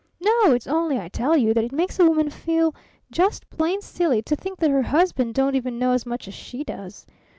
[0.19, 0.53] No!
[0.53, 2.73] It's only, I tell you, that it makes a woman feel
[3.11, 6.63] just plain silly to think that her husband don't even know as much as she
[6.63, 7.05] does.